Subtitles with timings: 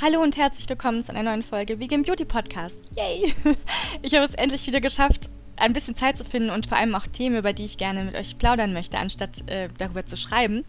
[0.00, 2.78] Hallo und herzlich willkommen zu einer neuen Folge Vegan Beauty Podcast.
[2.94, 3.34] Yay!
[4.02, 7.08] Ich habe es endlich wieder geschafft, ein bisschen Zeit zu finden und vor allem auch
[7.08, 10.64] Themen, über die ich gerne mit euch plaudern möchte, anstatt äh, darüber zu schreiben.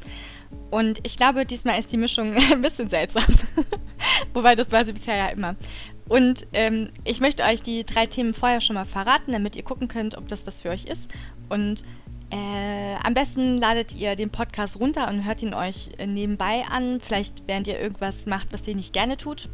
[0.71, 3.23] Und ich glaube, diesmal ist die Mischung ein bisschen seltsam.
[4.33, 5.55] Wobei, das war sie bisher ja immer.
[6.07, 9.87] Und ähm, ich möchte euch die drei Themen vorher schon mal verraten, damit ihr gucken
[9.87, 11.13] könnt, ob das was für euch ist.
[11.49, 11.83] Und
[12.31, 16.99] äh, am besten ladet ihr den Podcast runter und hört ihn euch äh, nebenbei an,
[17.01, 19.49] vielleicht während ihr irgendwas macht, was ihr nicht gerne tut.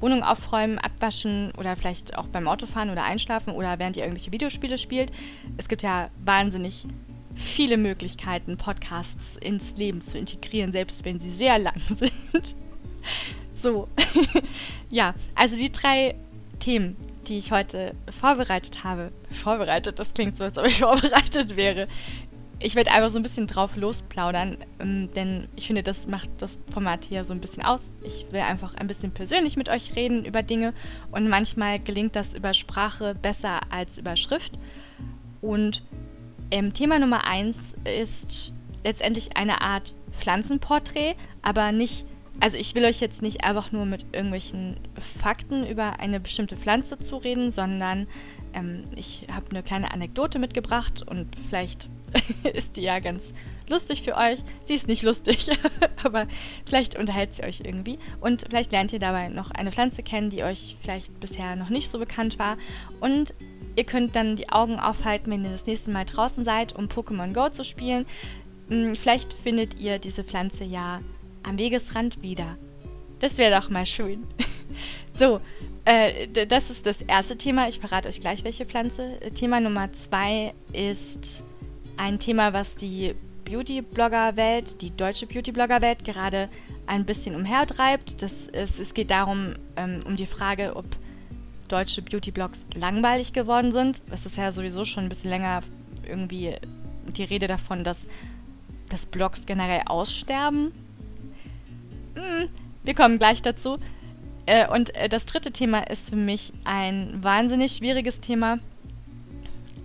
[0.00, 4.78] Wohnung aufräumen, abwaschen oder vielleicht auch beim Autofahren oder einschlafen oder während ihr irgendwelche Videospiele
[4.78, 5.12] spielt.
[5.56, 6.86] Es gibt ja wahnsinnig
[7.34, 12.56] viele Möglichkeiten, Podcasts ins Leben zu integrieren, selbst wenn sie sehr lang sind.
[13.54, 13.88] so,
[14.90, 16.14] ja, also die drei
[16.60, 19.12] Themen, die ich heute vorbereitet habe.
[19.30, 21.88] Vorbereitet, das klingt so, als ob ich vorbereitet wäre.
[22.62, 26.60] Ich werde einfach so ein bisschen drauf losplaudern, ähm, denn ich finde, das macht das
[26.70, 27.94] Format hier so ein bisschen aus.
[28.04, 30.74] Ich will einfach ein bisschen persönlich mit euch reden über Dinge
[31.10, 34.58] und manchmal gelingt das über Sprache besser als über Schrift.
[35.40, 35.82] Und
[36.50, 38.52] ähm, Thema Nummer eins ist
[38.84, 42.04] letztendlich eine Art Pflanzenporträt, aber nicht
[42.40, 46.98] also ich will euch jetzt nicht einfach nur mit irgendwelchen Fakten über eine bestimmte Pflanze
[46.98, 48.06] zu reden, sondern
[48.54, 51.90] ähm, ich habe eine kleine Anekdote mitgebracht und vielleicht
[52.54, 53.32] ist die ja ganz
[53.68, 54.40] lustig für euch.
[54.64, 55.48] Sie ist nicht lustig,
[56.04, 56.26] aber
[56.66, 57.98] vielleicht unterhält sie euch irgendwie.
[58.20, 61.88] Und vielleicht lernt ihr dabei noch eine Pflanze kennen, die euch vielleicht bisher noch nicht
[61.88, 62.58] so bekannt war.
[63.00, 63.34] Und
[63.76, 67.32] ihr könnt dann die Augen aufhalten, wenn ihr das nächste Mal draußen seid, um Pokémon
[67.32, 68.06] Go zu spielen.
[68.68, 71.00] Hm, vielleicht findet ihr diese Pflanze ja
[71.42, 72.58] am Wegesrand wieder.
[73.20, 74.26] Das wäre doch mal schön.
[75.18, 75.40] so,
[75.84, 77.68] äh, das ist das erste Thema.
[77.68, 79.18] Ich verrate euch gleich, welche Pflanze.
[79.34, 81.44] Thema Nummer zwei ist
[82.00, 86.48] ein Thema, was die Beauty-Blogger-Welt, die deutsche Beauty-Blogger-Welt gerade
[86.86, 88.22] ein bisschen umhertreibt.
[88.22, 90.86] Das ist, es geht darum, ähm, um die Frage, ob
[91.68, 94.02] deutsche Beauty-Blogs langweilig geworden sind.
[94.10, 95.60] Es ist ja sowieso schon ein bisschen länger
[96.08, 96.54] irgendwie
[97.16, 98.06] die Rede davon, dass,
[98.88, 100.72] dass Blogs generell aussterben.
[102.14, 102.48] Hm,
[102.82, 103.78] wir kommen gleich dazu.
[104.46, 108.58] Äh, und äh, das dritte Thema ist für mich ein wahnsinnig schwieriges Thema.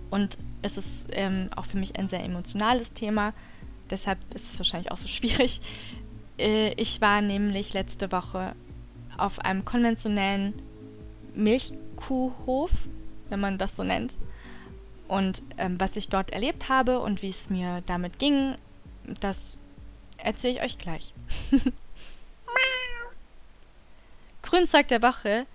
[0.08, 3.32] Und es ist ähm, auch für mich ein sehr emotionales Thema.
[3.88, 5.60] Deshalb ist es wahrscheinlich auch so schwierig.
[6.38, 8.54] Äh, ich war nämlich letzte Woche
[9.16, 10.52] auf einem konventionellen
[11.34, 12.90] Milchkuhhof,
[13.30, 14.18] wenn man das so nennt.
[15.08, 18.54] Und ähm, was ich dort erlebt habe und wie es mir damit ging,
[19.20, 19.56] das
[20.18, 21.14] erzähle ich euch gleich.
[24.42, 25.46] Grünzeug der Woche,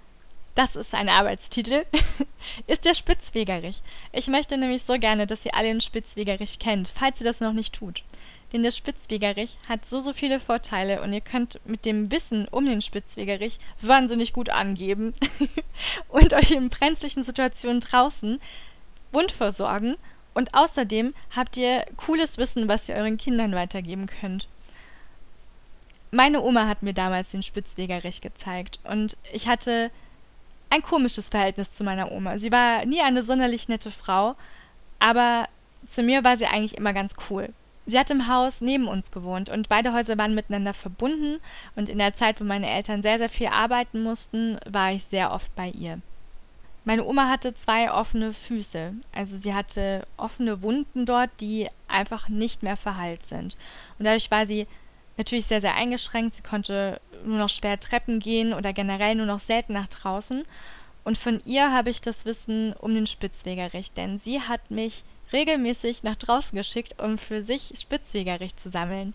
[0.56, 1.86] das ist ein Arbeitstitel,
[2.68, 3.82] ist der Spitzwegerich.
[4.12, 7.54] Ich möchte nämlich so gerne, dass ihr alle den Spitzwegerich kennt, falls ihr das noch
[7.54, 8.04] nicht tut.
[8.52, 12.66] Denn der Spitzwegerich hat so, so viele Vorteile und ihr könnt mit dem Wissen um
[12.66, 15.14] den Spitzwegerich wahnsinnig gut angeben
[16.10, 18.42] und euch in brenzlichen Situationen draußen
[19.14, 19.96] Wund versorgen.
[20.34, 24.48] Und außerdem habt ihr cooles Wissen, was ihr euren Kindern weitergeben könnt
[26.12, 29.90] meine Oma hat mir damals den Spitzwegerich gezeigt und ich hatte
[30.72, 32.38] ein komisches Verhältnis zu meiner Oma.
[32.38, 34.36] Sie war nie eine sonderlich nette Frau,
[35.00, 35.48] aber
[35.86, 37.50] zu mir war sie eigentlich immer ganz cool.
[37.86, 41.42] Sie hat im Haus neben uns gewohnt und beide Häuser waren miteinander verbunden
[41.76, 45.32] und in der Zeit, wo meine Eltern sehr, sehr viel arbeiten mussten, war ich sehr
[45.32, 46.00] oft bei ihr.
[46.86, 52.64] Meine Oma hatte zwei offene Füße, also sie hatte offene Wunden dort, die einfach nicht
[52.64, 53.58] mehr verheilt sind.
[54.00, 54.68] Und dadurch war sie
[55.22, 56.34] natürlich sehr, sehr eingeschränkt.
[56.34, 60.44] Sie konnte nur noch schwer Treppen gehen oder generell nur noch selten nach draußen.
[61.04, 66.04] Und von ihr habe ich das Wissen um den Spitzwegerich, denn sie hat mich regelmäßig
[66.04, 69.14] nach draußen geschickt, um für sich Spitzwegerich zu sammeln.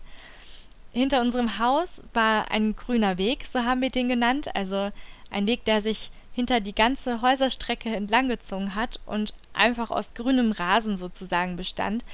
[0.93, 4.91] Hinter unserem Haus war ein grüner Weg, so haben wir den genannt, also
[5.29, 10.95] ein Weg, der sich hinter die ganze Häuserstrecke entlanggezogen hat und einfach aus grünem Rasen
[10.95, 12.05] sozusagen bestand,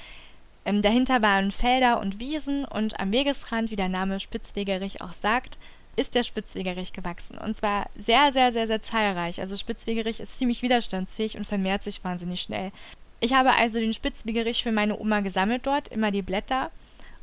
[0.65, 5.57] ähm, dahinter waren Felder und Wiesen und am Wegesrand, wie der Name Spitzwegerich auch sagt,
[5.95, 7.37] ist der Spitzwegerich gewachsen.
[7.37, 9.41] Und zwar sehr, sehr, sehr, sehr zahlreich.
[9.41, 12.71] Also Spitzwegerich ist ziemlich widerstandsfähig und vermehrt sich wahnsinnig schnell.
[13.19, 16.71] Ich habe also den Spitzwegerich für meine Oma gesammelt dort, immer die Blätter.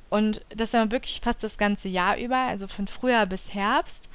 [0.09, 4.09] Und das dann wirklich fast das ganze Jahr über, also von Frühjahr bis Herbst.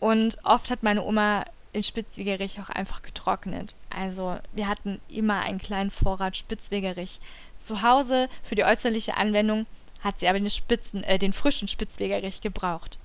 [0.00, 1.44] Und oft hat meine Oma
[1.78, 3.74] den Spitzwegerich auch einfach getrocknet.
[3.96, 7.20] Also wir hatten immer einen kleinen Vorrat Spitzwegerich
[7.56, 8.28] zu Hause.
[8.42, 9.66] Für die äußerliche Anwendung
[10.00, 12.98] hat sie aber den, Spitzen, äh, den frischen Spitzwegerich gebraucht.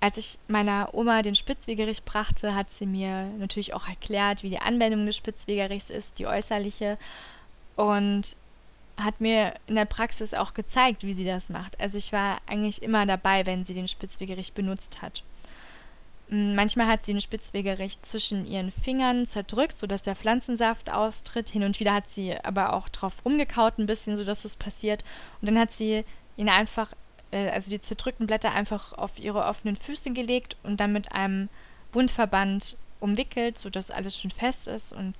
[0.00, 4.60] Als ich meiner Oma den Spitzwegerich brachte, hat sie mir natürlich auch erklärt, wie die
[4.60, 6.98] Anwendung des Spitzwegerichs ist, die äußerliche,
[7.74, 8.36] und
[8.96, 11.80] hat mir in der Praxis auch gezeigt, wie sie das macht.
[11.80, 15.22] Also ich war eigentlich immer dabei, wenn sie den Spitzwegerich benutzt hat.
[16.30, 21.48] Manchmal hat sie ein Spitzwegerich zwischen ihren Fingern zerdrückt, sodass der Pflanzensaft austritt.
[21.48, 25.04] Hin und wieder hat sie aber auch drauf rumgekaut, ein bisschen, sodass es passiert.
[25.40, 26.04] Und dann hat sie
[26.36, 26.92] ihn einfach,
[27.30, 31.48] äh, also die zerdrückten Blätter einfach auf ihre offenen Füße gelegt und dann mit einem
[31.92, 34.92] Wundverband umwickelt, sodass alles schon fest ist.
[34.92, 35.14] Und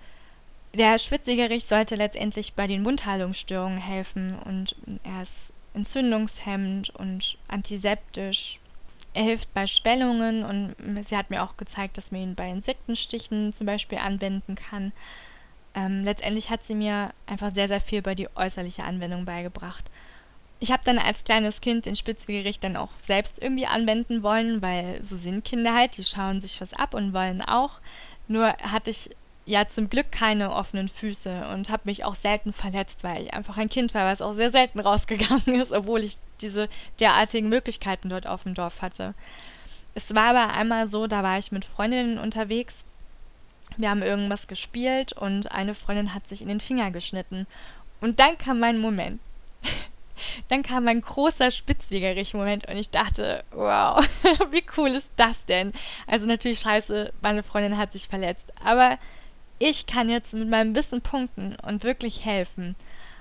[0.74, 8.60] der Spitzwegerich sollte letztendlich bei den Wundheilungsstörungen helfen und er ist entzündungshemmend und antiseptisch
[9.14, 10.74] er hilft bei Schwellungen und
[11.04, 14.92] sie hat mir auch gezeigt, dass man ihn bei Insektenstichen zum Beispiel anwenden kann.
[15.74, 19.84] Ähm, letztendlich hat sie mir einfach sehr, sehr viel bei die äußerliche Anwendung beigebracht.
[20.60, 25.02] Ich habe dann als kleines Kind den Spitzwegerich dann auch selbst irgendwie anwenden wollen, weil
[25.02, 27.80] so sind Kinder halt, die schauen sich was ab und wollen auch.
[28.26, 29.10] Nur hatte ich
[29.48, 33.56] ja zum Glück keine offenen Füße und habe mich auch selten verletzt, weil ich einfach
[33.56, 36.68] ein Kind war, was auch sehr selten rausgegangen ist, obwohl ich diese
[37.00, 39.14] derartigen Möglichkeiten dort auf dem Dorf hatte.
[39.94, 42.84] Es war aber einmal so, da war ich mit Freundinnen unterwegs.
[43.78, 47.46] Wir haben irgendwas gespielt und eine Freundin hat sich in den Finger geschnitten.
[48.00, 49.18] Und dann kam mein Moment.
[50.48, 54.06] dann kam mein großer Spitzwegerich-Moment und ich dachte, wow,
[54.50, 55.72] wie cool ist das denn?
[56.06, 58.52] Also natürlich scheiße, meine Freundin hat sich verletzt.
[58.62, 58.98] Aber
[59.58, 62.76] ich kann jetzt mit meinem Wissen punkten und wirklich helfen.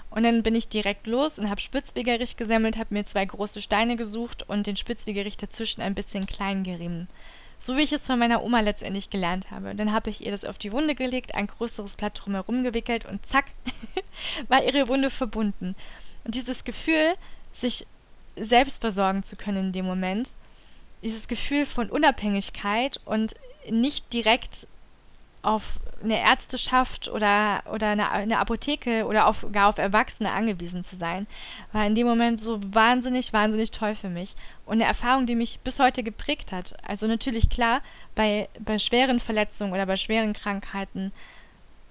[0.10, 3.98] Und dann bin ich direkt los und habe Spitzwegerich gesammelt, habe mir zwei große Steine
[3.98, 7.07] gesucht und den Spitzwegerich dazwischen ein bisschen klein gerieben.
[7.60, 9.74] So wie ich es von meiner Oma letztendlich gelernt habe.
[9.75, 13.25] Dann habe ich ihr das auf die Wunde gelegt, ein größeres Blatt drumherum gewickelt und
[13.25, 13.45] zack,
[14.48, 15.75] war ihre Wunde verbunden.
[16.24, 17.16] Und dieses Gefühl,
[17.51, 17.88] sich
[18.36, 20.33] selbst versorgen zu können in dem Moment,
[21.01, 23.36] dieses Gefühl von Unabhängigkeit und
[23.69, 24.68] nicht direkt
[25.42, 30.96] auf eine Ärzteschaft oder, oder eine, eine Apotheke oder auf, gar auf Erwachsene angewiesen zu
[30.96, 31.28] sein,
[31.72, 34.36] war in dem Moment so wahnsinnig, wahnsinnig toll für mich.
[34.66, 36.76] Und eine Erfahrung, die mich bis heute geprägt hat.
[36.88, 37.82] Also natürlich klar,
[38.16, 41.12] bei, bei schweren Verletzungen oder bei schweren Krankheiten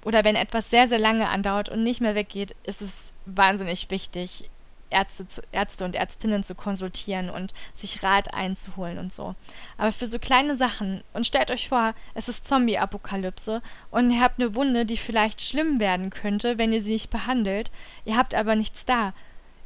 [0.05, 4.49] oder wenn etwas sehr, sehr lange andauert und nicht mehr weggeht, ist es wahnsinnig wichtig,
[4.91, 9.35] Ärzte, zu, Ärzte und Ärztinnen zu konsultieren und sich Rat einzuholen und so.
[9.79, 14.41] Aber für so kleine Sachen, und stellt euch vor, es ist Zombie-Apokalypse und ihr habt
[14.41, 17.71] eine Wunde, die vielleicht schlimm werden könnte, wenn ihr sie nicht behandelt,
[18.05, 19.13] ihr habt aber nichts da.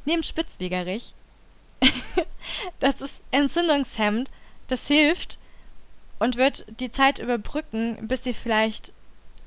[0.05, 1.13] Nehmt Spitzwegerich.
[2.79, 4.29] das ist Entzündungshemd,
[4.67, 5.37] das hilft
[6.19, 8.93] und wird die Zeit überbrücken, bis ihr vielleicht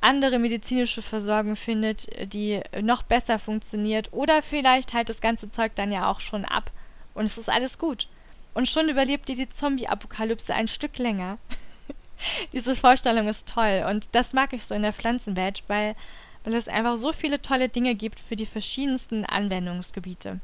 [0.04, 4.12] andere medizinische Versorgung findet, die noch besser funktioniert.
[4.12, 6.70] Oder vielleicht halt das ganze Zeug dann ja auch schon ab.
[7.14, 8.06] Und es ist alles gut.
[8.52, 11.38] Und schon überlebt ihr die Zombie-Apokalypse ein Stück länger.
[12.52, 13.84] Diese Vorstellung ist toll.
[13.88, 15.96] Und das mag ich so in der Pflanzenwelt, weil,
[16.44, 20.38] weil es einfach so viele tolle Dinge gibt für die verschiedensten Anwendungsgebiete.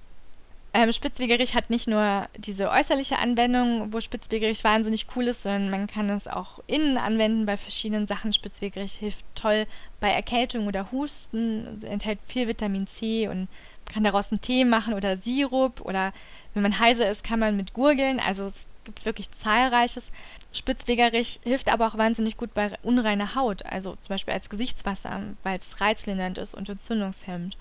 [0.72, 5.88] Ähm, Spitzwegerich hat nicht nur diese äußerliche Anwendung, wo Spitzwegerich wahnsinnig cool ist, sondern man
[5.88, 8.32] kann es auch innen anwenden bei verschiedenen Sachen.
[8.32, 9.67] Spitzwegerich hilft toll
[9.99, 13.49] bei Erkältung oder Husten, enthält viel Vitamin C und
[13.84, 16.12] kann daraus einen Tee machen oder Sirup oder
[16.55, 18.20] wenn man heiser ist, kann man mit Gurgeln.
[18.20, 20.12] Also es gibt wirklich zahlreiches.
[20.52, 25.58] Spitzwegerich hilft aber auch wahnsinnig gut bei unreiner Haut, also zum Beispiel als Gesichtswasser, weil
[25.58, 27.56] es reizlindernd ist und entzündungshemmend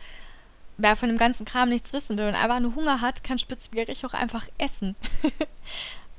[0.80, 4.06] wer von dem ganzen Kram nichts wissen will und einfach nur Hunger hat, kann Spitzwegerich
[4.06, 4.96] auch einfach essen.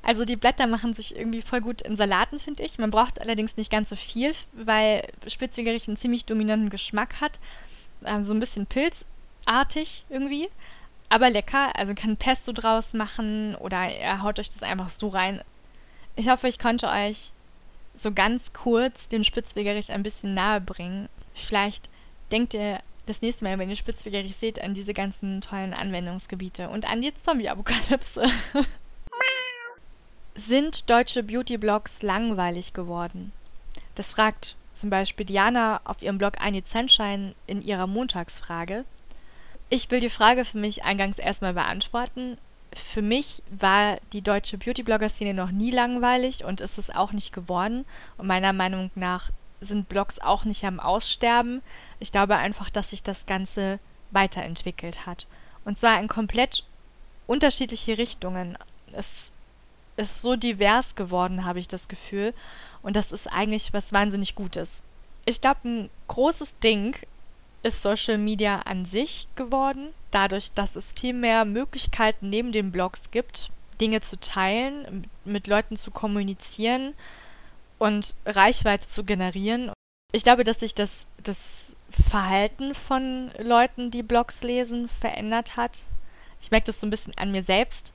[0.03, 2.79] also die Blätter machen sich irgendwie voll gut in Salaten, finde ich.
[2.79, 7.41] Man braucht allerdings nicht ganz so viel, weil Spitzwegerich einen ziemlich dominanten Geschmack hat.
[8.05, 10.49] Ähm, so ein bisschen pilzartig irgendwie.
[11.09, 15.43] Aber lecker, also kann Pesto draus machen oder er haut euch das einfach so rein.
[16.17, 17.33] Ich hoffe, ich konnte euch
[17.97, 21.09] so ganz kurz den Spitzwegerich ein bisschen nahe bringen.
[21.35, 21.89] Vielleicht
[22.31, 22.81] denkt ihr
[23.11, 27.13] das nächste Mal, wenn ihr Spitzwegerich seht, an diese ganzen tollen Anwendungsgebiete und an die
[27.13, 28.25] Zombie-Apokalypse.
[30.35, 33.33] Sind deutsche Beauty-Blogs langweilig geworden?
[33.97, 38.85] Das fragt zum Beispiel Diana auf ihrem Blog Need Sunshine in ihrer Montagsfrage.
[39.69, 42.39] Ich will die Frage für mich eingangs erstmal beantworten.
[42.73, 47.85] Für mich war die deutsche Beauty-Blogger-Szene noch nie langweilig und ist es auch nicht geworden.
[48.17, 51.63] Und meiner Meinung nach sind Blogs auch nicht am Aussterben.
[51.99, 53.79] Ich glaube einfach, dass sich das Ganze
[54.11, 55.27] weiterentwickelt hat.
[55.65, 56.65] Und zwar in komplett
[57.27, 58.57] unterschiedliche Richtungen.
[58.93, 59.33] Es
[59.97, 62.35] ist so divers geworden, habe ich das Gefühl.
[62.83, 64.83] Und das ist eigentlich was wahnsinnig Gutes.
[65.27, 66.97] Ich glaube, ein großes Ding
[67.63, 73.11] ist Social Media an sich geworden, dadurch, dass es viel mehr Möglichkeiten neben den Blogs
[73.11, 73.51] gibt,
[73.81, 76.95] Dinge zu teilen, mit Leuten zu kommunizieren
[77.81, 79.73] und Reichweite zu generieren.
[80.13, 85.85] Ich glaube, dass sich das, das Verhalten von Leuten, die Blogs lesen, verändert hat.
[86.41, 87.93] Ich merke das so ein bisschen an mir selbst,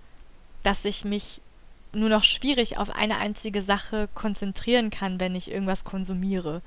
[0.63, 1.39] dass ich mich
[1.93, 6.61] nur noch schwierig auf eine einzige Sache konzentrieren kann, wenn ich irgendwas konsumiere.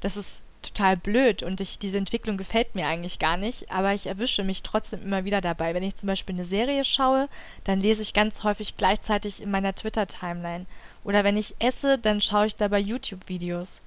[0.00, 4.06] Das ist total blöd und ich, diese Entwicklung gefällt mir eigentlich gar nicht, aber ich
[4.06, 5.74] erwische mich trotzdem immer wieder dabei.
[5.74, 7.28] Wenn ich zum Beispiel eine Serie schaue,
[7.64, 10.66] dann lese ich ganz häufig gleichzeitig in meiner Twitter-Timeline.
[11.06, 13.80] Oder wenn ich esse, dann schaue ich dabei YouTube-Videos.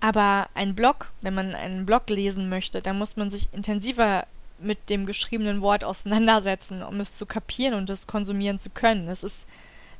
[0.00, 4.26] Aber ein Blog, wenn man einen Blog lesen möchte, dann muss man sich intensiver
[4.58, 9.08] mit dem geschriebenen Wort auseinandersetzen, um es zu kapieren und es konsumieren zu können.
[9.08, 9.46] Es ist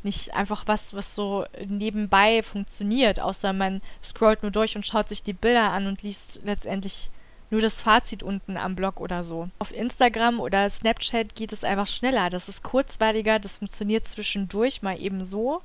[0.02, 5.22] nicht einfach was, was so nebenbei funktioniert, außer man scrollt nur durch und schaut sich
[5.22, 7.10] die Bilder an und liest letztendlich
[7.50, 9.48] nur das Fazit unten am Blog oder so.
[9.58, 12.28] Auf Instagram oder Snapchat geht es einfach schneller.
[12.28, 15.62] Das ist kurzweiliger, das funktioniert zwischendurch mal eben so.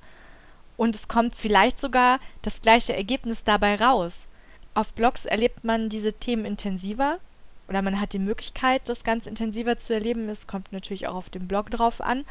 [0.77, 4.27] Und es kommt vielleicht sogar das gleiche Ergebnis dabei raus.
[4.73, 7.19] Auf Blogs erlebt man diese Themen intensiver
[7.67, 10.29] oder man hat die Möglichkeit, das ganz intensiver zu erleben.
[10.29, 12.25] Es kommt natürlich auch auf den Blog drauf an.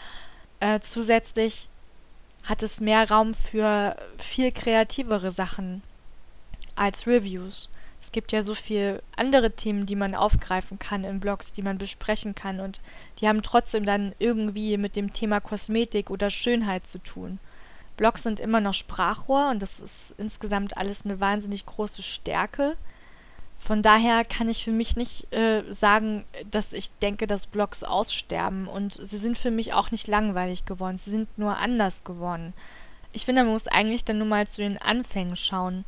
[0.61, 1.69] Äh, zusätzlich
[2.45, 5.83] hat es mehr Raum für viel kreativere Sachen
[6.75, 7.71] als Reviews.
[8.03, 11.79] Es gibt ja so viele andere Themen, die man aufgreifen kann in Blogs, die man
[11.79, 12.81] besprechen kann und
[13.21, 17.39] die haben trotzdem dann irgendwie mit dem Thema Kosmetik oder Schönheit zu tun.
[17.97, 22.77] Blogs sind immer noch Sprachrohr und das ist insgesamt alles eine wahnsinnig große Stärke.
[23.63, 28.67] Von daher kann ich für mich nicht äh, sagen, dass ich denke, dass Blogs aussterben.
[28.67, 30.99] Und sie sind für mich auch nicht langweilig geworden.
[30.99, 32.55] Sie sind nur anders geworden.
[33.13, 35.85] Ich finde, man muss eigentlich dann nur mal zu den Anfängen schauen,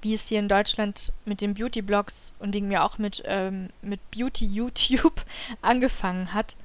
[0.00, 4.00] wie es hier in Deutschland mit den Beauty-Blogs und wegen mir auch mit, ähm, mit
[4.10, 5.22] Beauty-YouTube
[5.60, 6.56] angefangen hat.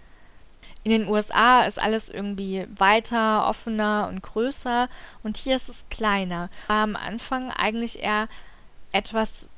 [0.83, 4.87] In den USA ist alles irgendwie weiter, offener und größer
[5.23, 6.49] und hier ist es kleiner.
[6.67, 8.29] War am Anfang eigentlich eher
[8.91, 9.49] etwas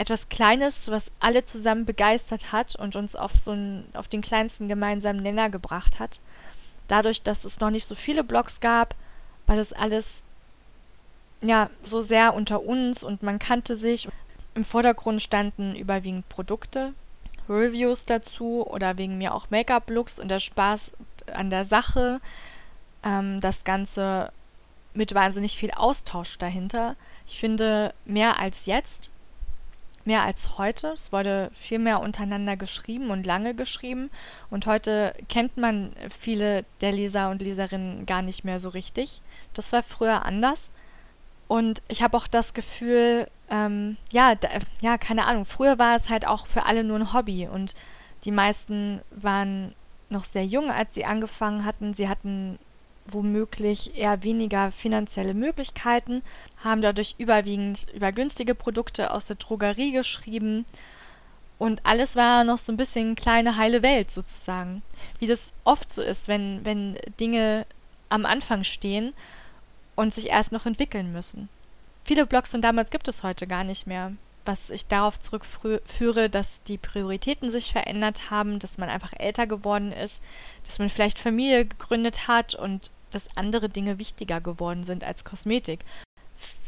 [0.00, 4.66] etwas Kleines, was alle zusammen begeistert hat und uns auf so einen, auf den kleinsten
[4.66, 6.20] gemeinsamen Nenner gebracht hat.
[6.88, 8.94] Dadurch, dass es noch nicht so viele Blogs gab,
[9.46, 10.22] war das alles
[11.42, 14.08] ja so sehr unter uns und man kannte sich.
[14.54, 16.94] Im Vordergrund standen überwiegend Produkte,
[17.50, 20.92] Reviews dazu oder wegen mir auch Make-up-Looks und der Spaß
[21.34, 22.20] an der Sache.
[23.04, 24.32] Ähm, das Ganze
[24.94, 26.96] mit wahnsinnig viel Austausch dahinter.
[27.26, 29.10] Ich finde, mehr als jetzt
[30.04, 30.88] mehr als heute.
[30.88, 34.10] Es wurde viel mehr untereinander geschrieben und lange geschrieben.
[34.50, 39.20] Und heute kennt man viele der Leser und Leserinnen gar nicht mehr so richtig.
[39.54, 40.70] Das war früher anders.
[41.48, 44.48] Und ich habe auch das Gefühl, ähm, ja, da,
[44.80, 47.74] ja, keine Ahnung, früher war es halt auch für alle nur ein Hobby und
[48.24, 49.74] die meisten waren
[50.08, 51.94] noch sehr jung, als sie angefangen hatten.
[51.94, 52.58] Sie hatten
[53.06, 56.22] womöglich eher weniger finanzielle Möglichkeiten,
[56.62, 60.64] haben dadurch überwiegend über günstige Produkte aus der Drogerie geschrieben.
[61.58, 64.82] Und alles war noch so ein bisschen kleine heile Welt sozusagen.
[65.18, 67.66] Wie das oft so ist, wenn, wenn Dinge
[68.08, 69.12] am Anfang stehen
[69.94, 71.48] und sich erst noch entwickeln müssen.
[72.04, 74.12] Viele Blogs von damals gibt es heute gar nicht mehr.
[74.44, 79.92] Was ich darauf zurückführe, dass die Prioritäten sich verändert haben, dass man einfach älter geworden
[79.92, 80.22] ist,
[80.64, 85.80] dass man vielleicht Familie gegründet hat und dass andere Dinge wichtiger geworden sind als Kosmetik.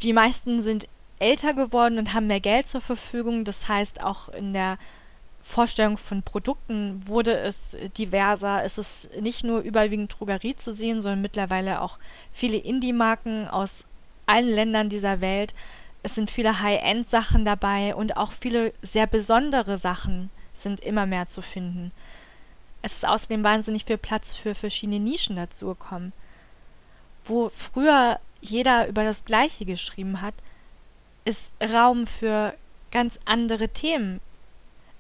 [0.03, 0.87] Die meisten sind
[1.19, 3.45] älter geworden und haben mehr Geld zur Verfügung.
[3.45, 4.77] Das heißt, auch in der
[5.41, 8.65] Vorstellung von Produkten wurde es diverser.
[8.65, 11.99] Es ist nicht nur überwiegend Drogerie zu sehen, sondern mittlerweile auch
[12.31, 13.87] viele Indie-Marken aus
[14.27, 15.55] allen Ländern dieser Welt.
[16.03, 21.43] Es sind viele High-End-Sachen dabei und auch viele sehr besondere Sachen sind immer mehr zu
[21.43, 21.93] finden.
[22.83, 26.13] Es ist außerdem wahnsinnig viel Platz für verschiedene Nischen dazugekommen
[27.25, 30.35] wo früher jeder über das Gleiche geschrieben hat,
[31.25, 32.55] ist Raum für
[32.91, 34.21] ganz andere Themen.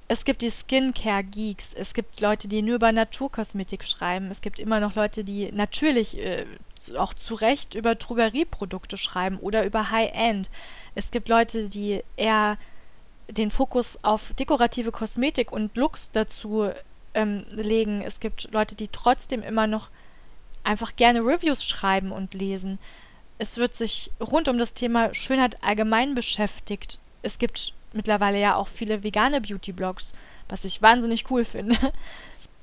[0.08, 4.78] Es gibt die Skincare-Geeks, es gibt Leute, die nur über Naturkosmetik schreiben, es gibt immer
[4.78, 6.46] noch Leute, die natürlich äh,
[6.96, 10.50] auch zu Recht über Drogerieprodukte schreiben oder über High-End.
[10.94, 12.58] Es gibt Leute, die eher
[13.30, 16.70] den Fokus auf dekorative Kosmetik und Looks dazu
[17.14, 18.02] ähm, legen.
[18.02, 19.90] Es gibt Leute, die trotzdem immer noch
[20.64, 22.78] einfach gerne Reviews schreiben und lesen.
[23.38, 27.00] Es wird sich rund um das Thema Schönheit allgemein beschäftigt.
[27.22, 30.12] Es gibt mittlerweile ja auch viele vegane Beauty-Blogs,
[30.48, 31.76] was ich wahnsinnig cool finde.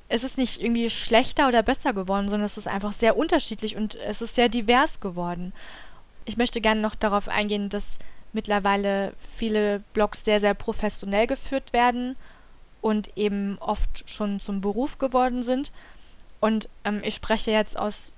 [0.10, 3.96] Es ist nicht irgendwie schlechter oder besser geworden, sondern es ist einfach sehr unterschiedlich und
[3.96, 5.54] es ist sehr divers geworden.
[6.26, 8.00] Ich möchte gerne noch darauf eingehen, dass
[8.34, 12.16] mittlerweile viele Blogs sehr, sehr professionell geführt werden
[12.82, 15.72] und eben oft schon zum Beruf geworden sind.
[16.40, 18.14] Und ähm, ich spreche jetzt aus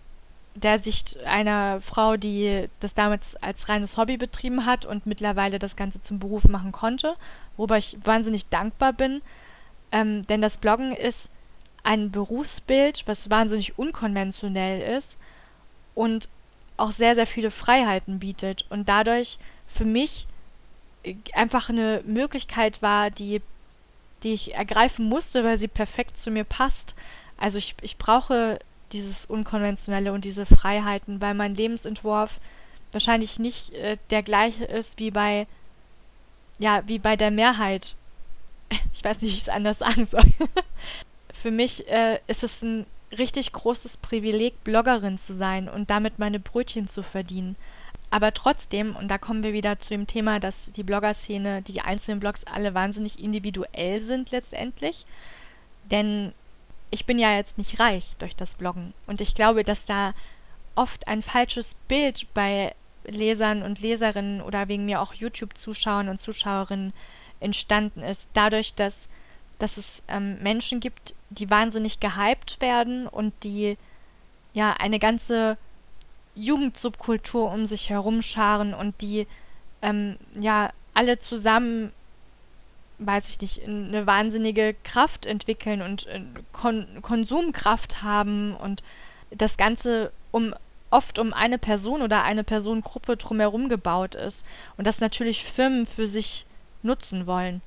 [0.55, 5.75] der Sicht einer Frau, die das damals als reines Hobby betrieben hat und mittlerweile das
[5.75, 7.15] Ganze zum Beruf machen konnte,
[7.57, 9.21] worüber ich wahnsinnig dankbar bin.
[9.91, 11.31] Ähm, denn das Bloggen ist
[11.83, 15.17] ein Berufsbild, was wahnsinnig unkonventionell ist
[15.95, 16.29] und
[16.77, 20.27] auch sehr, sehr viele Freiheiten bietet und dadurch für mich
[21.03, 23.41] äh, einfach eine Möglichkeit war, die,
[24.23, 26.95] die ich ergreifen musste, weil sie perfekt zu mir passt.
[27.38, 28.59] Also ich, ich brauche
[28.91, 32.39] dieses Unkonventionelle und diese Freiheiten, weil mein Lebensentwurf
[32.91, 35.47] wahrscheinlich nicht äh, der gleiche ist wie bei,
[36.59, 37.95] ja, wie bei der Mehrheit.
[38.93, 40.23] Ich weiß nicht, wie ich es anders sagen soll.
[41.41, 42.86] Für mich äh, ist es ein
[43.17, 47.55] richtig großes Privileg, Bloggerin zu sein und damit meine Brötchen zu verdienen.
[48.12, 52.19] Aber trotzdem, und da kommen wir wieder zu dem Thema, dass die Blogger-Szene, die einzelnen
[52.19, 55.07] Blogs alle wahnsinnig individuell sind letztendlich.
[55.89, 56.31] Denn
[56.91, 58.93] ich bin ja jetzt nicht reich durch das Bloggen.
[59.07, 60.13] Und ich glaube, dass da
[60.75, 66.93] oft ein falsches Bild bei Lesern und Leserinnen oder wegen mir auch YouTube-Zuschauern und Zuschauerinnen
[67.39, 68.29] entstanden ist.
[68.33, 69.10] Dadurch, dass,
[69.62, 73.77] dass es ähm, Menschen gibt, die wahnsinnig gehypt werden und die
[74.53, 75.58] ja eine ganze
[76.36, 79.27] Jugendsubkultur um sich herum scharen und die
[79.82, 81.91] ähm, ja alle zusammen,
[83.00, 86.22] weiß ich nicht, eine wahnsinnige Kraft entwickeln und äh,
[86.53, 88.84] Kon Konsumkraft haben und
[89.30, 90.56] das Ganze um
[90.89, 96.08] oft um eine Person oder eine Personengruppe drumherum gebaut ist und das natürlich Firmen für
[96.08, 96.46] sich
[96.84, 97.62] nutzen wollen.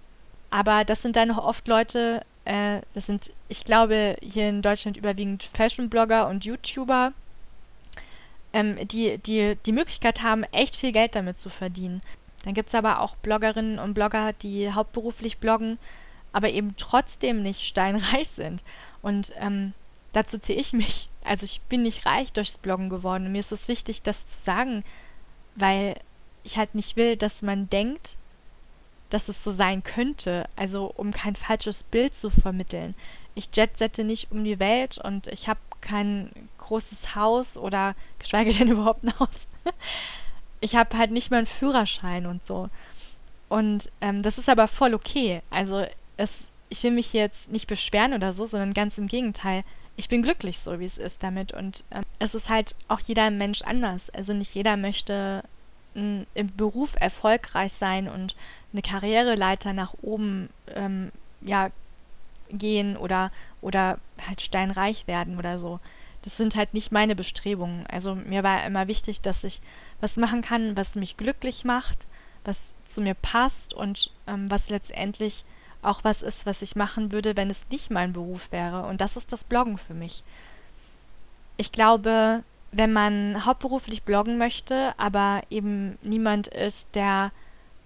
[0.55, 4.97] Aber das sind dann noch oft Leute, äh, das sind, ich glaube, hier in Deutschland
[4.97, 7.13] überwiegend Fashion-Blogger und YouTuber,
[8.53, 12.03] ähm, die, die die Möglichkeit haben, echt viel Geld damit zu verdienen.
[12.45, 15.77] Dann gibt es aber auch Bloggerinnen und Blogger, die hauptberuflich bloggen,
[16.33, 18.63] aber eben trotzdem nicht steinreich sind.
[19.03, 19.73] Und ähm,
[20.13, 21.09] dazu ziehe ich mich.
[21.25, 23.33] Also ich bin nicht reich durchs Bloggen geworden.
[23.33, 24.85] Mir ist es wichtig, das zu sagen,
[25.57, 25.97] weil
[26.45, 28.19] ich halt nicht will, dass man denkt,
[29.15, 30.49] dass es so sein könnte.
[30.57, 32.97] Also um kein falsches Bild zu vermitteln.
[33.37, 38.69] Ich jetsette nicht um die Welt und ich habe kein großes Haus oder geschweige denn
[38.69, 39.47] überhaupt ein Haus.
[40.61, 42.69] ich habe halt nicht mal einen Führerschein und so.
[43.49, 45.43] Und ähm, das ist aber voll okay.
[45.49, 45.87] Also
[46.17, 49.63] es, ich will mich jetzt nicht beschweren oder so, sondern ganz im Gegenteil.
[49.95, 51.53] Ich bin glücklich so, wie es ist damit.
[51.53, 54.11] Und ähm, es ist halt auch jeder Mensch anders.
[54.11, 55.45] Also nicht jeder möchte
[55.95, 58.35] m, im Beruf erfolgreich sein und
[58.75, 61.11] eine Karriereleiter nach oben ähm,
[61.41, 61.71] ja,
[62.51, 63.31] gehen oder,
[63.63, 65.81] oder halt steinreich werden oder so.
[66.23, 67.87] Das sind halt nicht meine Bestrebungen.
[67.87, 69.61] Also mir war immer wichtig, dass ich
[70.01, 72.07] was machen kann, was mich glücklich macht,
[72.45, 75.45] was zu mir passt und ähm, was letztendlich
[75.83, 78.85] auch was ist, was ich machen würde, wenn es nicht mein Beruf wäre.
[78.87, 80.25] Und das ist das Bloggen für mich.
[81.57, 87.31] Ich glaube, wenn man hauptberuflich bloggen möchte, aber eben niemand ist, der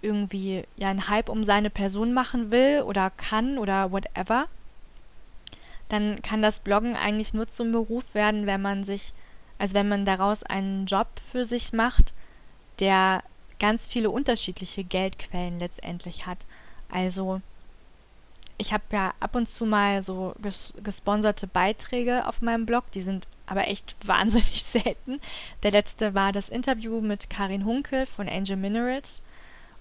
[0.03, 4.47] irgendwie ja einen Hype um seine Person machen will oder kann oder whatever,
[5.89, 9.13] dann kann das Bloggen eigentlich nur zum Beruf werden, wenn man sich,
[9.59, 12.13] also wenn man daraus einen Job für sich macht,
[12.81, 13.23] der
[13.59, 16.47] ganz viele unterschiedliche Geldquellen letztendlich hat.
[16.91, 17.41] Also
[18.59, 23.03] ich habe ja ab und zu mal so ges gesponserte Beiträge auf meinem Blog, die
[23.03, 25.21] sind aber echt wahnsinnig selten.
[25.63, 29.23] Der letzte war das Interview mit Karin Hunkel von Angel Minerals.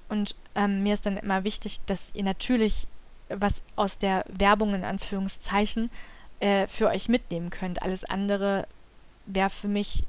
[0.09, 2.87] Und ähm, mir ist dann immer wichtig, dass ihr natürlich
[3.29, 5.89] was aus der Werbung in Anführungszeichen
[6.39, 7.81] äh, für euch mitnehmen könnt.
[7.81, 8.67] Alles andere
[9.25, 10.03] wäre für mich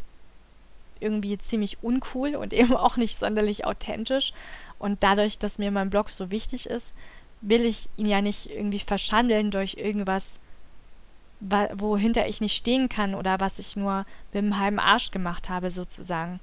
[1.01, 4.33] irgendwie ziemlich uncool und eben auch nicht sonderlich authentisch.
[4.79, 6.95] Und dadurch, dass mir mein Blog so wichtig ist,
[7.41, 10.39] will ich ihn ja nicht irgendwie verschandeln durch irgendwas,
[11.41, 15.71] wohinter ich nicht stehen kann oder was ich nur mit dem halben Arsch gemacht habe,
[15.71, 16.41] sozusagen.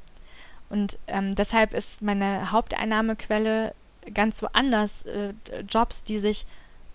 [0.69, 3.73] Und ähm, deshalb ist meine Haupteinnahmequelle
[4.13, 5.33] ganz so anders, äh,
[5.69, 6.45] Jobs, die sich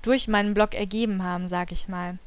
[0.03, 2.19] durch meinen Blog ergeben haben, sage ich mal.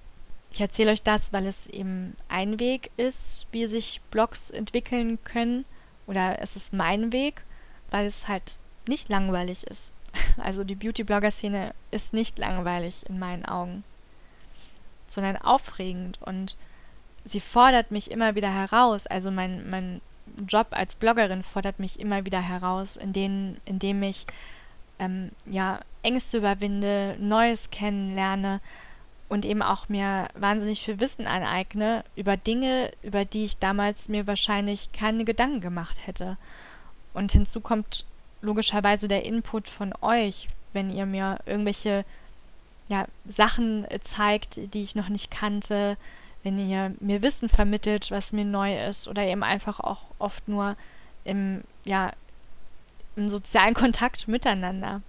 [0.51, 5.65] Ich erzähle euch das, weil es eben ein Weg ist, wie sich Blogs entwickeln können.
[6.05, 7.43] Oder es ist mein Weg,
[7.89, 9.91] weil es halt nicht langweilig ist.
[10.37, 13.83] Also die Beauty-Blogger-Szene ist nicht langweilig in meinen Augen,
[15.07, 16.55] sondern aufregend und
[17.23, 19.07] sie fordert mich immer wieder heraus.
[19.07, 20.01] Also mein, mein
[20.47, 24.25] Job als Bloggerin fordert mich immer wieder heraus, indem, indem ich
[24.99, 28.61] ähm, ja, Ängste überwinde, Neues kennenlerne
[29.29, 34.27] und eben auch mir wahnsinnig viel Wissen aneigne über Dinge, über die ich damals mir
[34.27, 36.37] wahrscheinlich keine Gedanken gemacht hätte.
[37.13, 38.05] Und hinzu kommt
[38.41, 42.05] logischerweise der Input von euch, wenn ihr mir irgendwelche
[42.89, 45.97] ja, Sachen zeigt, die ich noch nicht kannte,
[46.43, 50.75] wenn ihr mir Wissen vermittelt, was mir neu ist, oder eben einfach auch oft nur
[51.23, 52.11] im, ja,
[53.15, 55.01] im sozialen Kontakt miteinander.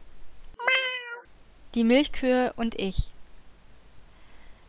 [1.75, 3.11] Die Milchkühe und ich.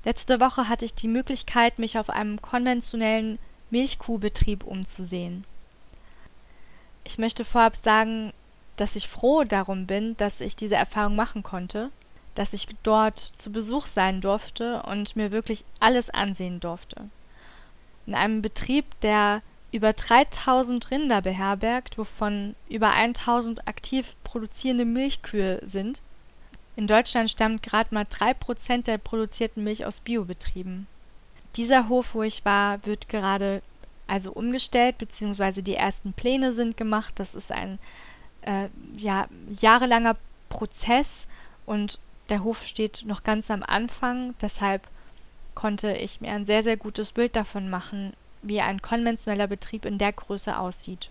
[0.03, 5.45] Letzte Woche hatte ich die Möglichkeit, mich auf einem konventionellen Milchkuhbetrieb umzusehen.
[7.03, 8.33] Ich möchte vorab sagen,
[8.77, 11.91] dass ich froh darum bin, dass ich diese Erfahrung machen konnte,
[12.35, 17.09] dass ich dort zu Besuch sein durfte und mir wirklich alles ansehen durfte.
[18.05, 26.01] In einem Betrieb, der über 3000 Rinder beherbergt, wovon über 1000 aktiv produzierende Milchkühe sind.
[26.77, 30.87] In Deutschland stammt gerade mal 3% der produzierten Milch aus Biobetrieben.
[31.55, 33.61] Dieser Hof, wo ich war, wird gerade
[34.07, 37.13] also umgestellt, beziehungsweise die ersten Pläne sind gemacht.
[37.17, 37.79] Das ist ein
[38.43, 39.27] äh, ja,
[39.59, 40.15] jahrelanger
[40.49, 41.27] Prozess
[41.65, 44.35] und der Hof steht noch ganz am Anfang.
[44.41, 44.87] Deshalb
[45.53, 49.97] konnte ich mir ein sehr, sehr gutes Bild davon machen, wie ein konventioneller Betrieb in
[49.97, 51.09] der Größe aussieht.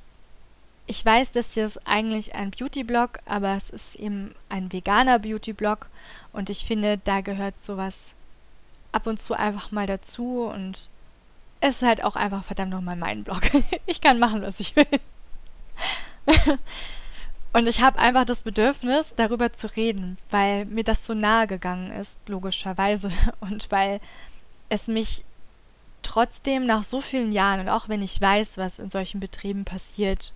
[0.86, 5.88] Ich weiß, das hier ist eigentlich ein Beauty-Blog, aber es ist eben ein veganer Beauty-Blog
[6.32, 8.14] und ich finde, da gehört sowas
[8.92, 10.88] ab und zu einfach mal dazu und
[11.60, 13.40] es ist halt auch einfach verdammt nochmal mein Blog.
[13.86, 14.86] ich kann machen, was ich will.
[17.54, 21.92] und ich habe einfach das Bedürfnis, darüber zu reden, weil mir das so nahe gegangen
[21.92, 23.12] ist, logischerweise.
[23.40, 24.00] Und weil
[24.68, 25.24] es mich
[26.02, 30.32] trotzdem nach so vielen Jahren und auch wenn ich weiß, was in solchen Betrieben passiert,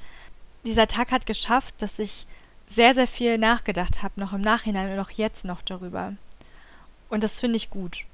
[0.65, 2.27] dieser Tag hat geschafft, dass ich
[2.69, 6.15] sehr, sehr viel nachgedacht habe, noch im Nachhinein und auch jetzt noch darüber.
[7.11, 8.05] Und das finde ich gut.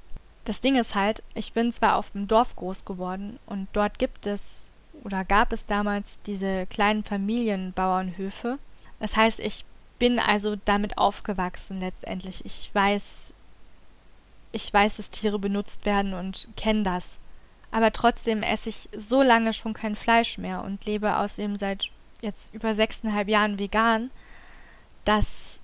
[0.46, 4.26] Das Ding ist halt, ich bin zwar auf dem Dorf groß geworden und dort gibt
[4.26, 4.70] es
[5.04, 8.58] oder gab es damals diese kleinen Familienbauernhöfe.
[9.04, 9.66] Das heißt, ich
[9.98, 12.44] bin also damit aufgewachsen letztendlich.
[12.46, 13.34] Ich weiß,
[14.52, 17.20] ich weiß, dass Tiere benutzt werden und kenne das
[17.74, 21.90] aber trotzdem esse ich so lange schon kein Fleisch mehr und lebe außerdem seit
[22.20, 24.12] jetzt über sechseinhalb Jahren vegan,
[25.04, 25.58] dass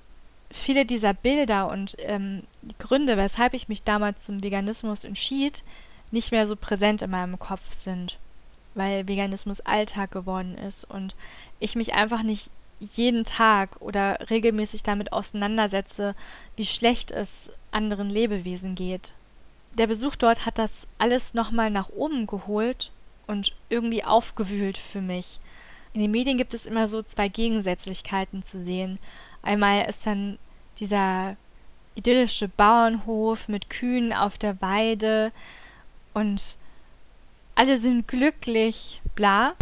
[0.50, 2.42] viele dieser Bilder und ähm,
[2.80, 5.62] Gründe, weshalb ich mich damals zum Veganismus entschied,
[6.10, 8.18] nicht mehr so präsent in meinem Kopf sind,
[8.74, 11.14] weil Veganismus Alltag geworden ist und
[11.60, 12.50] ich mich einfach nicht
[12.80, 16.14] jeden Tag oder regelmäßig damit auseinandersetze,
[16.56, 19.12] wie schlecht es anderen Lebewesen geht
[19.78, 22.90] der Besuch dort hat das alles nochmal nach oben geholt
[23.26, 25.38] und irgendwie aufgewühlt für mich.
[25.92, 28.98] In den Medien gibt es immer so zwei Gegensätzlichkeiten zu sehen.
[29.42, 30.38] Einmal ist dann
[30.78, 31.36] dieser
[31.94, 35.32] idyllische Bauernhof mit Kühen auf der Weide
[36.14, 36.56] und
[37.54, 39.54] alle sind glücklich, bla.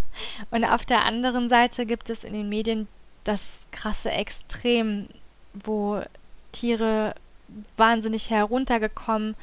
[0.50, 2.86] Und auf der anderen Seite gibt es in den Medien
[3.28, 5.08] das krasse Extrem,
[5.52, 6.02] wo
[6.52, 7.14] Tiere
[7.76, 9.36] wahnsinnig heruntergekommen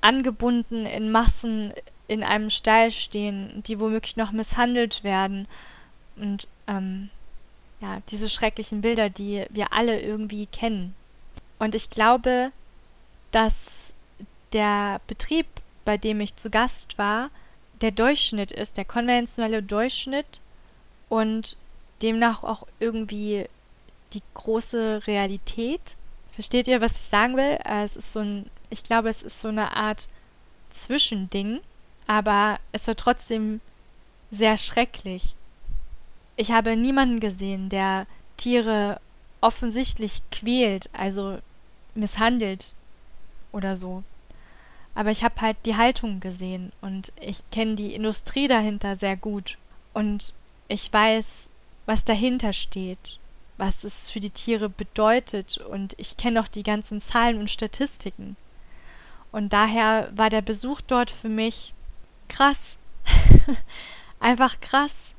[0.00, 1.72] angebunden in Massen
[2.08, 5.48] in einem Stall stehen, die womöglich noch misshandelt werden.
[6.16, 7.10] Und ähm,
[7.80, 10.94] ja, diese schrecklichen Bilder, die wir alle irgendwie kennen.
[11.58, 12.52] Und ich glaube,
[13.32, 13.94] dass
[14.52, 15.46] der Betrieb,
[15.84, 17.30] bei dem ich zu Gast war,
[17.80, 20.40] der Durchschnitt ist, der konventionelle Durchschnitt
[21.08, 21.56] und
[22.02, 23.46] demnach auch irgendwie
[24.12, 25.96] die große Realität.
[26.32, 27.58] Versteht ihr, was ich sagen will?
[27.64, 30.08] Äh, es ist so ein ich glaube, es ist so eine Art
[30.70, 31.60] Zwischending,
[32.06, 33.60] aber es wird trotzdem
[34.30, 35.34] sehr schrecklich.
[36.36, 38.06] Ich habe niemanden gesehen, der
[38.36, 39.00] Tiere
[39.40, 41.38] offensichtlich quält, also
[41.94, 42.74] misshandelt
[43.52, 44.02] oder so.
[44.94, 49.58] Aber ich habe halt die Haltung gesehen und ich kenne die Industrie dahinter sehr gut
[49.94, 50.34] und
[50.68, 51.50] ich weiß,
[51.86, 53.18] was dahinter steht,
[53.56, 58.36] was es für die Tiere bedeutet und ich kenne auch die ganzen Zahlen und Statistiken.
[59.32, 61.72] Und daher war der Besuch dort für mich
[62.28, 62.76] krass.
[64.20, 65.12] Einfach krass.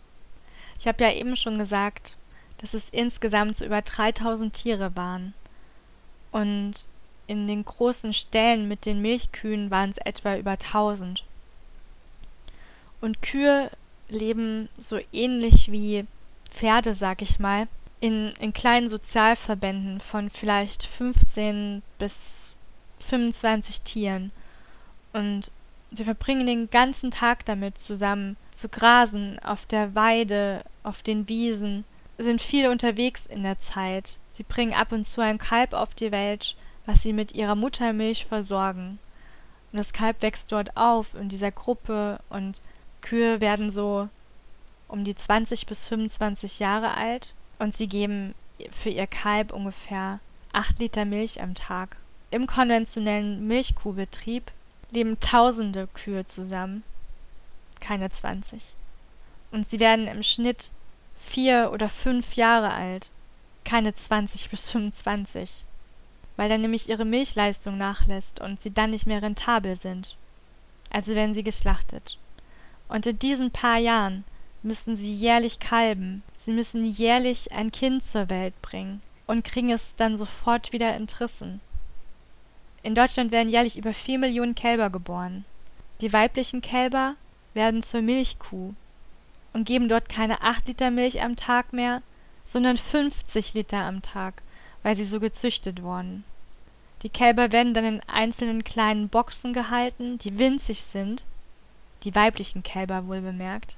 [0.79, 2.17] Ich habe ja eben schon gesagt,
[2.59, 5.33] dass es insgesamt so über 3000 Tiere waren.
[6.31, 6.87] Und
[7.27, 11.23] in den großen Ställen mit den Milchkühen waren es etwa über 1000.
[13.01, 13.69] Und Kühe
[14.09, 16.05] leben so ähnlich wie
[16.57, 17.67] Pferde, sag ich mal,
[17.99, 22.55] in, in kleinen Sozialverbänden von vielleicht 15 bis
[22.99, 24.31] 25 Tieren.
[25.13, 25.51] Und
[25.91, 31.85] sie verbringen den ganzen Tag damit zusammen zu grasen, auf der Weide, auf den Wiesen,
[32.17, 34.17] sind viel unterwegs in der Zeit.
[34.31, 36.55] Sie bringen ab und zu ein Kalb auf die Welt,
[36.87, 38.97] was sie mit ihrer Muttermilch versorgen.
[39.71, 42.61] Und das Kalb wächst dort auf in dieser Gruppe und
[43.01, 44.09] Kühe werden so
[44.87, 48.33] um die 20 bis 25 Jahre alt und sie geben
[48.71, 50.19] für ihr Kalb ungefähr
[50.53, 51.97] 8 Liter Milch am Tag.
[52.31, 54.51] Im konventionellen Milchkuhbetrieb
[54.91, 56.83] leben tausende Kühe zusammen,
[57.79, 58.73] keine 20.
[59.51, 60.71] Und sie werden im Schnitt
[61.15, 63.09] vier oder fünf Jahre alt,
[63.63, 65.63] keine 20 bis 25,
[66.35, 70.15] weil dann nämlich ihre Milchleistung nachlässt und sie dann nicht mehr rentabel sind.
[70.89, 72.17] Also werden sie geschlachtet.
[72.87, 74.23] Und in diesen paar Jahren
[74.67, 76.23] müssen sie jährlich kalben.
[76.37, 81.59] Sie müssen jährlich ein Kind zur Welt bringen und kriegen es dann sofort wieder entrissen.
[82.83, 85.45] In Deutschland werden jährlich über vier Millionen Kälber geboren.
[86.01, 87.15] Die weiblichen Kälber
[87.53, 88.73] werden zur Milchkuh
[89.53, 92.01] und geben dort keine acht Liter Milch am Tag mehr,
[92.45, 94.43] sondern 50 Liter am Tag,
[94.83, 96.23] weil sie so gezüchtet wurden.
[97.03, 101.25] Die Kälber werden dann in einzelnen kleinen Boxen gehalten, die winzig sind,
[102.03, 103.75] die weiblichen Kälber wohl bemerkt.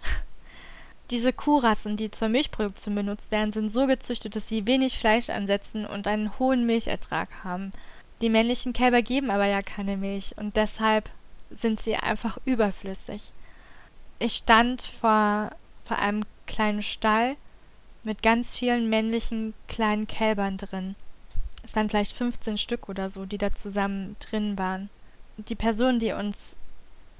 [1.11, 5.85] Diese Kuhrassen, die zur Milchproduktion benutzt werden, sind so gezüchtet, dass sie wenig Fleisch ansetzen
[5.85, 7.71] und einen hohen Milchertrag haben.
[8.21, 11.09] Die männlichen Kälber geben aber ja keine Milch und deshalb
[11.49, 13.31] sind sie einfach überflüssig.
[14.19, 15.51] Ich stand vor,
[15.85, 17.37] vor einem kleinen Stall
[18.03, 20.95] mit ganz vielen männlichen kleinen Kälbern drin.
[21.63, 24.89] Es waren vielleicht 15 Stück oder so, die da zusammen drin waren.
[25.37, 26.57] Die Person, die uns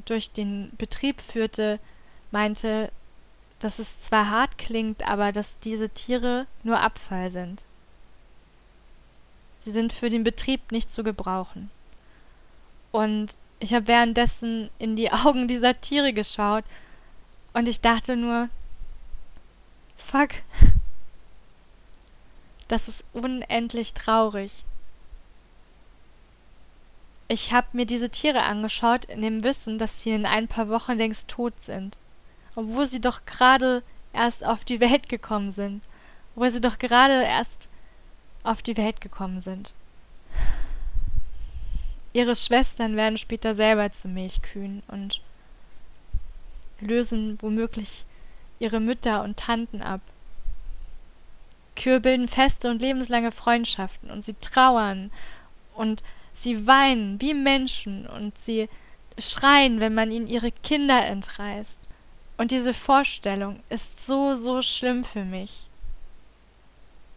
[0.06, 1.80] durch den Betrieb führte,
[2.32, 2.92] meinte,
[3.60, 7.66] dass es zwar hart klingt, aber dass diese Tiere nur Abfall sind.
[9.60, 11.70] Sie sind für den Betrieb nicht zu gebrauchen.
[12.92, 16.64] Und ich habe währenddessen in die Augen dieser Tiere geschaut
[17.54, 18.50] und ich dachte nur,
[19.98, 20.30] fuck,
[22.68, 24.64] das ist unendlich traurig.
[27.28, 30.94] Ich habe mir diese Tiere angeschaut in dem Wissen, dass sie in ein paar Wochen
[30.94, 31.98] längst tot sind,
[32.60, 35.82] obwohl sie doch gerade erst auf die Welt gekommen sind,
[36.36, 37.70] obwohl sie doch gerade erst
[38.44, 39.74] auf die Welt gekommen sind.
[42.12, 45.22] Ihre Schwestern werden später selber zu Milchkühen und
[46.82, 48.06] lösen womöglich
[48.60, 50.02] ihre Mütter und Tanten ab.
[51.78, 55.12] Kühe bilden feste und lebenslange Freundschaften und sie trauern
[55.76, 58.68] und sie weinen wie Menschen und sie
[59.18, 61.88] schreien, wenn man ihnen ihre Kinder entreißt.
[62.40, 65.68] Und diese Vorstellung ist so, so schlimm für mich.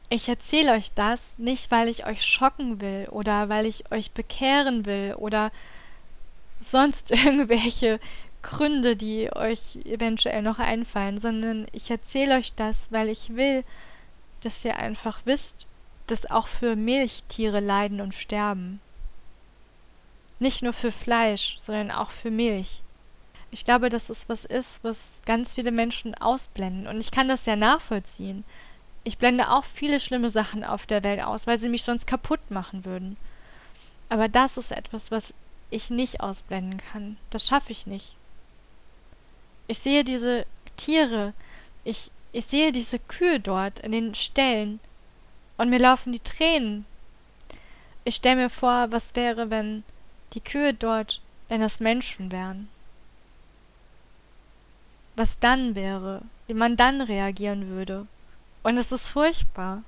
[0.08, 4.84] Ich erzähle euch das nicht, weil ich euch schocken will oder weil ich euch bekehren
[4.84, 5.52] will oder
[6.58, 8.00] sonst irgendwelche
[8.42, 13.62] Gründe, die euch eventuell noch einfallen, sondern ich erzähle euch das, weil ich will,
[14.40, 15.68] dass ihr einfach wisst,
[16.08, 18.80] dass auch für Milchtiere leiden und sterben.
[20.40, 22.82] Nicht nur für Fleisch, sondern auch für Milch.
[23.52, 26.86] Ich glaube, dass es was ist, was ganz viele Menschen ausblenden.
[26.86, 28.44] Und ich kann das ja nachvollziehen.
[29.04, 32.40] Ich blende auch viele schlimme Sachen auf der Welt aus, weil sie mich sonst kaputt
[32.50, 33.16] machen würden.
[34.08, 35.34] Aber das ist etwas, was
[35.70, 37.18] ich nicht ausblenden kann.
[37.30, 38.16] Das schaffe ich nicht.
[39.66, 41.34] Ich sehe diese Tiere,
[41.84, 44.80] ich, ich sehe diese Kühe dort in den Ställen
[45.58, 46.86] und mir laufen die Tränen.
[48.04, 49.84] Ich stelle mir vor, was wäre, wenn
[50.32, 52.68] die Kühe dort, wenn das Menschen wären.
[55.22, 58.08] Was dann wäre, wie man dann reagieren würde.
[58.64, 59.84] Und es ist furchtbar.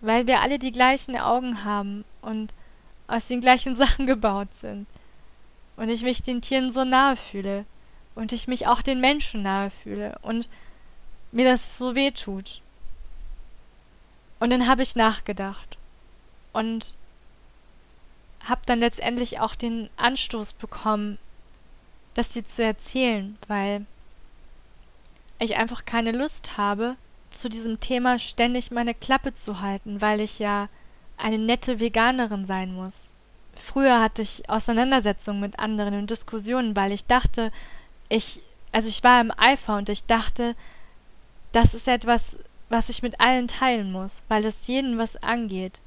[0.00, 2.52] Weil wir alle die gleichen Augen haben und
[3.06, 4.88] aus den gleichen Sachen gebaut sind.
[5.76, 7.66] Und ich mich den Tieren so nahe fühle.
[8.16, 10.18] Und ich mich auch den Menschen nahe fühle.
[10.22, 10.48] Und
[11.30, 12.62] mir das so weh tut.
[14.40, 15.78] Und dann habe ich nachgedacht.
[16.52, 16.96] Und
[18.42, 21.18] habe dann letztendlich auch den Anstoß bekommen,
[22.16, 23.84] das dir zu erzählen, weil
[25.38, 26.96] ich einfach keine Lust habe,
[27.30, 30.68] zu diesem Thema ständig meine Klappe zu halten, weil ich ja
[31.18, 33.10] eine nette Veganerin sein muss.
[33.54, 37.52] Früher hatte ich Auseinandersetzungen mit anderen und Diskussionen, weil ich dachte,
[38.08, 38.40] ich,
[38.72, 40.54] also ich war im Eifer und ich dachte,
[41.52, 42.38] das ist etwas,
[42.70, 45.80] was ich mit allen teilen muss, weil es jeden was angeht,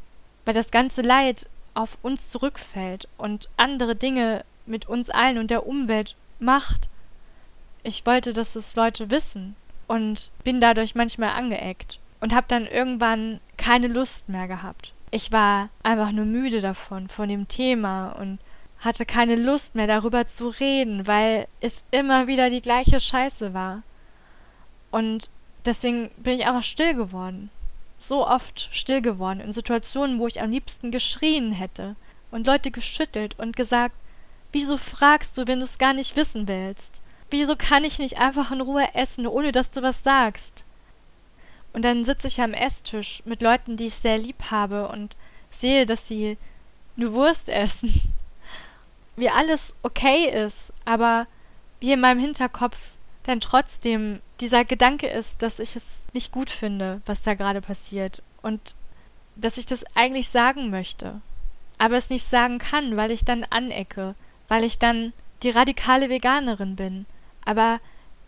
[0.46, 5.67] weil das ganze Leid auf uns zurückfällt und andere Dinge mit uns allen und der
[5.67, 6.89] Umwelt macht.
[7.84, 9.55] Ich wollte, dass es Leute wissen
[9.88, 14.93] und bin dadurch manchmal angeeckt und habe dann irgendwann keine Lust mehr gehabt.
[15.12, 18.39] Ich war einfach nur müde davon, von dem Thema und
[18.79, 23.84] hatte keine Lust mehr darüber zu reden, weil es immer wieder die gleiche Scheiße war.
[24.91, 25.29] Und
[25.65, 27.49] deswegen bin ich einfach still geworden.
[27.97, 31.95] So oft still geworden, in Situationen, wo ich am liebsten geschrien hätte
[32.32, 33.95] und Leute geschüttelt und gesagt,
[34.52, 37.02] wieso fragst du, wenn du es gar nicht wissen willst?
[37.30, 40.66] Wieso kann ich nicht einfach in Ruhe essen, ohne dass du was sagst?
[41.74, 45.16] Und dann sitze ich am Esstisch mit Leuten, die ich sehr lieb habe und
[45.52, 46.38] sehe, dass sie
[46.96, 47.94] nur Wurst essen.
[49.16, 51.28] Wie alles okay ist, aber
[51.80, 57.02] wie in meinem Hinterkopf dann trotzdem dieser Gedanke ist, dass ich es nicht gut finde,
[57.06, 58.76] was da gerade passiert und
[59.36, 61.22] dass ich das eigentlich sagen möchte,
[61.78, 64.16] aber es nicht sagen kann, weil ich dann anecke,
[64.50, 67.06] weil ich dann die radikale Veganerin bin,
[67.46, 67.80] aber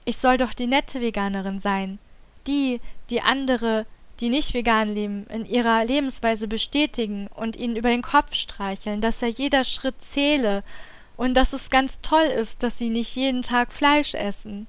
[0.06, 2.00] ich soll doch die nette Veganerin sein,
[2.48, 2.80] die,
[3.10, 3.86] die andere,
[4.20, 9.22] die nicht vegan leben, in ihrer Lebensweise bestätigen und ihnen über den Kopf streicheln, dass
[9.22, 10.64] ja jeder Schritt zähle
[11.18, 14.68] und dass es ganz toll ist, dass sie nicht jeden Tag Fleisch essen.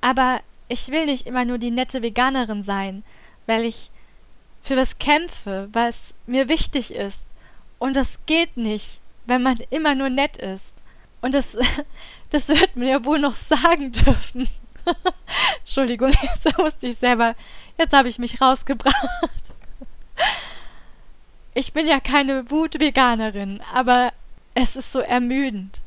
[0.00, 3.02] Aber ich will nicht immer nur die nette Veganerin sein,
[3.46, 3.90] weil ich
[4.62, 7.30] für was kämpfe, was mir wichtig ist.
[7.78, 10.82] Und das geht nicht, wenn man immer nur nett ist.
[11.20, 11.56] Und das,
[12.30, 14.48] das wird mir ja wohl noch sagen dürfen.
[15.60, 17.34] Entschuldigung, jetzt musste ich selber,
[17.78, 18.94] jetzt habe ich mich rausgebracht.
[21.54, 24.12] Ich bin ja keine Wut-Veganerin, aber
[24.54, 25.82] es ist so ermüdend.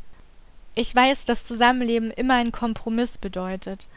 [0.76, 3.88] Ich weiß, dass Zusammenleben immer ein Kompromiss bedeutet.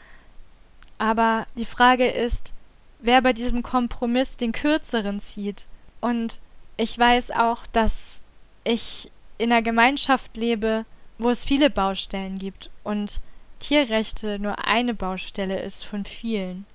[0.97, 2.53] Aber die Frage ist,
[2.99, 5.67] wer bei diesem Kompromiss den kürzeren zieht.
[6.01, 6.39] Und
[6.77, 8.21] ich weiß auch, dass
[8.63, 10.85] ich in einer Gemeinschaft lebe,
[11.17, 13.21] wo es viele Baustellen gibt und
[13.59, 16.65] Tierrechte nur eine Baustelle ist von vielen.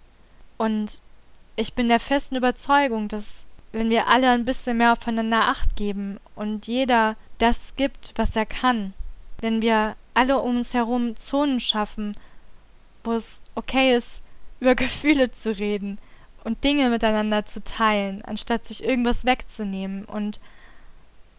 [0.57, 1.01] Und
[1.57, 6.19] ich bin der festen Überzeugung, dass wenn wir alle ein bisschen mehr aufeinander acht geben
[6.35, 8.95] und jeder das gibt, was er kann,
[9.41, 12.13] wenn wir alle um uns herum Zonen schaffen,
[13.05, 14.23] wo es okay ist,
[14.61, 15.99] über Gefühle zu reden
[16.45, 20.41] und Dinge miteinander zu teilen, anstatt sich irgendwas wegzunehmen und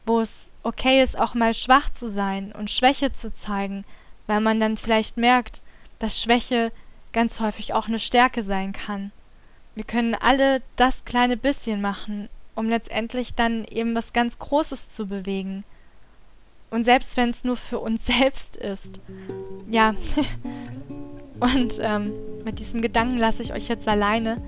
[0.05, 3.85] wo es okay ist, auch mal schwach zu sein und Schwäche zu zeigen,
[4.27, 5.61] weil man dann vielleicht merkt,
[5.99, 6.71] dass Schwäche
[7.13, 9.11] ganz häufig auch eine Stärke sein kann.
[9.75, 15.07] Wir können alle das kleine bisschen machen, um letztendlich dann eben was ganz Großes zu
[15.07, 15.63] bewegen.
[16.71, 18.99] Und selbst wenn es nur für uns selbst ist.
[19.69, 19.95] Ja.
[21.39, 22.11] Und ähm,
[22.43, 24.41] mit diesem Gedanken lasse ich euch jetzt alleine.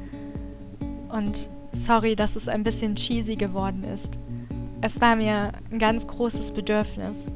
[1.09, 4.19] Und sorry, dass es ein bisschen cheesy geworden ist.
[4.84, 7.28] Es war mir ein ganz großes Bedürfnis.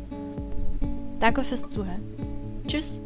[1.20, 2.02] Danke fürs Zuhören.
[2.68, 3.02] Tschüss.